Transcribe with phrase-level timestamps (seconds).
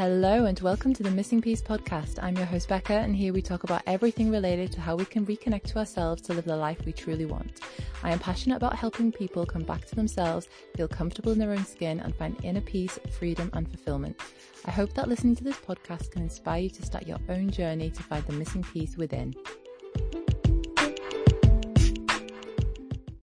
[0.00, 2.18] Hello and welcome to the Missing Peace podcast.
[2.22, 5.26] I'm your host Becca and here we talk about everything related to how we can
[5.26, 7.60] reconnect to ourselves to live the life we truly want.
[8.02, 11.66] I am passionate about helping people come back to themselves, feel comfortable in their own
[11.66, 14.18] skin and find inner peace, freedom and fulfillment.
[14.64, 17.90] I hope that listening to this podcast can inspire you to start your own journey
[17.90, 19.34] to find the missing piece within.